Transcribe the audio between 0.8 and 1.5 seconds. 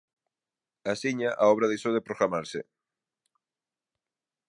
Axiña a